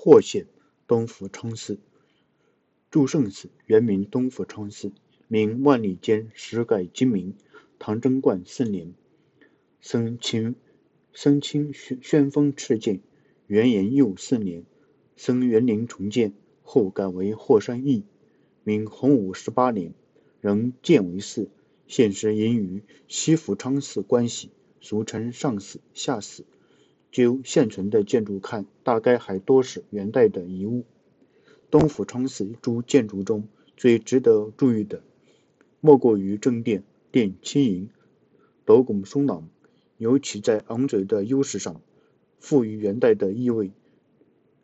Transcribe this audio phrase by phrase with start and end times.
[0.00, 0.46] 霍县
[0.86, 1.80] 东福昌寺。
[2.88, 4.92] 祝圣寺原名东福昌寺，
[5.26, 7.34] 明万历间时改今名。
[7.80, 8.94] 唐贞观四年，
[9.80, 10.54] 僧清
[11.12, 13.00] 僧清宣宣封敕建。
[13.48, 14.62] 元延佑四年，
[15.16, 18.04] 僧元林重建，后改为霍山驿。
[18.62, 19.94] 明洪武十八年，
[20.40, 21.50] 仍建为寺。
[21.88, 26.44] 现时因与西福昌寺关系，俗称上寺、下寺。
[27.10, 30.84] 就现存的建筑看，大概还多是元代的遗物。
[31.70, 35.02] 东福昌寺诸建筑中最值得注意的，
[35.80, 37.90] 莫过于正殿，殿轻盈，
[38.64, 39.48] 斗拱松朗，
[39.96, 41.80] 尤其在昂嘴的优势上，
[42.38, 43.70] 富于元代的意味。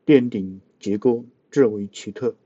[0.05, 2.37] 殿顶结构至为奇特，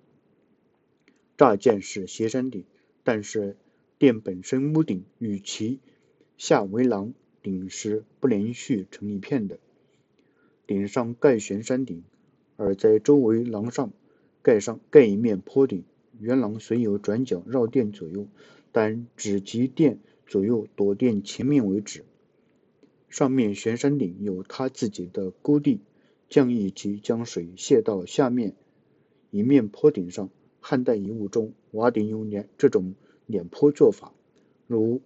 [1.37, 2.65] 乍见是斜山顶，
[3.03, 3.57] 但是
[3.99, 5.81] 殿本身屋顶与其
[6.37, 9.59] 下围廊顶是不连续成一片的。
[10.69, 12.05] 顶上盖悬山顶，
[12.59, 13.91] 而在周围廊上
[14.43, 15.83] 盖上盖一面坡顶。
[16.21, 18.29] 圆廊虽有转角绕殿左右，
[18.71, 22.05] 但只及殿左右躲殿前面为止。
[23.09, 25.81] 上面悬山顶有他自己的沟地，
[26.29, 28.55] 降一级将水泄到下面
[29.31, 30.29] 一面坡顶上。
[30.61, 32.95] 汉代遗物中瓦顶有两这种
[33.25, 34.13] 碾坡做法，
[34.67, 35.01] 如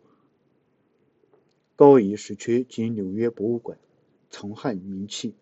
[1.77, 3.79] 高仪石阙及纽约博物馆
[4.29, 5.35] 藏汉名器。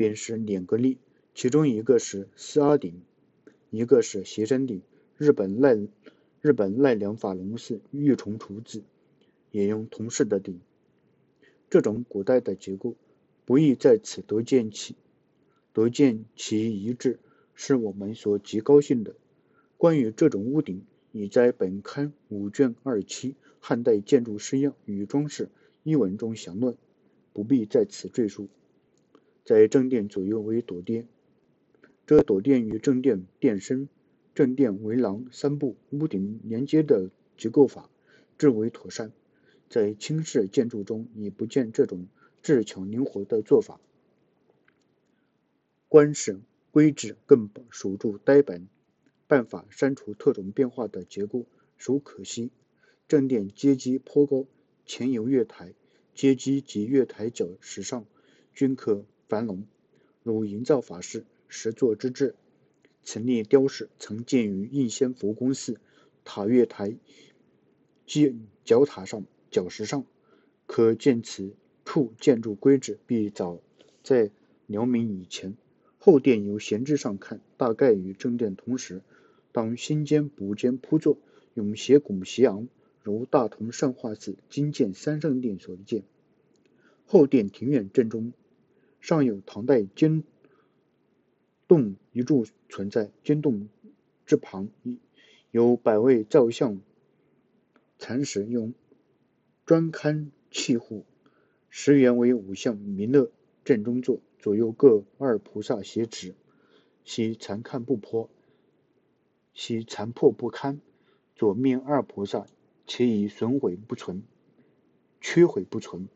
[0.00, 0.96] 便是两个例，
[1.34, 3.02] 其中一个是四阿顶，
[3.68, 4.80] 一个是斜山顶。
[5.18, 5.76] 日本奈
[6.40, 8.82] 日本奈良法隆寺玉重厨子
[9.50, 10.58] 也用同式的顶。
[11.68, 12.96] 这种古代的结构
[13.44, 14.96] 不易在此得见其
[15.74, 17.18] 得见其一致，
[17.54, 19.14] 是我们所极高兴的。
[19.76, 25.44] 关于这种屋顶，已在本刊五卷二期《汉代建筑式样与装饰》
[25.82, 26.74] 一文中详论，
[27.34, 28.48] 不必在此赘述。
[29.44, 31.08] 在正殿左右为躲殿，
[32.06, 33.88] 这躲殿与正殿殿身、
[34.34, 37.90] 正殿围廊三部屋顶连接的结构法，
[38.38, 39.12] 至为妥善。
[39.68, 42.06] 在清式建筑中已不见这种
[42.42, 43.80] 智巧灵活的做法。
[45.88, 46.40] 官式
[46.70, 48.68] 规制更守住呆板，
[49.26, 51.46] 办法删除特种变化的结构，
[51.76, 52.50] 属可惜。
[53.08, 54.46] 正殿阶基颇高，
[54.86, 55.74] 前有月台，
[56.14, 58.04] 阶基及月台角石上
[58.54, 59.04] 均可。
[59.30, 59.64] 繁龙，
[60.24, 62.34] 如营造法式石座之制。
[63.04, 65.78] 陈列雕饰曾见于应仙佛宫寺
[66.24, 66.96] 塔月台
[68.06, 70.04] 基角塔上角石上，
[70.66, 71.54] 可见此
[71.84, 73.60] 处建筑规制必早
[74.02, 74.32] 在
[74.66, 75.56] 辽明以前。
[76.00, 79.00] 后殿由闲置上看，大概与正殿同时。
[79.52, 81.18] 当新间补间铺座，
[81.54, 82.66] 用斜拱斜昂，
[83.04, 86.02] 如大同善化寺金建三圣殿所见。
[87.06, 88.32] 后殿庭院正中。
[89.00, 90.22] 尚有唐代尖
[91.66, 93.68] 洞一柱存在，尖洞
[94.26, 94.68] 之旁
[95.50, 96.80] 有百位造像
[97.98, 98.74] 残石，用
[99.66, 101.04] 砖龛砌护，
[101.68, 103.30] 石原为五象弥勒
[103.64, 106.34] 正中坐，左右各二菩萨挟持，
[107.04, 108.28] 其残看不破，
[109.54, 110.80] 其残破不堪。
[111.36, 112.46] 左面二菩萨
[112.86, 114.22] 且已损毁不存，
[115.22, 116.08] 缺毁不存。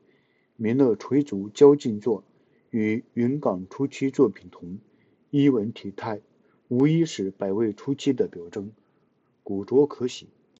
[0.56, 2.24] 弥勒垂足交颈坐。
[2.74, 4.78] 与云冈初期作品同，
[5.30, 6.20] 衣纹体态
[6.66, 8.72] 无疑是百味初期的表征，
[9.44, 10.26] 古拙可喜。